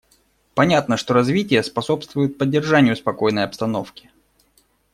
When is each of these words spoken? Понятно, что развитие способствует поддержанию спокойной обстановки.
Понятно, 0.55 0.97
что 0.97 1.13
развитие 1.13 1.61
способствует 1.61 2.39
поддержанию 2.39 2.95
спокойной 2.95 3.43
обстановки. 3.43 4.09